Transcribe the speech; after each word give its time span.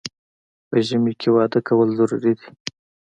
په 0.69 0.77
ژمي 0.87 1.13
کې 1.19 1.29
واده 1.35 1.59
کول 1.67 1.89
ضروري 1.99 2.33
دي 2.39 2.47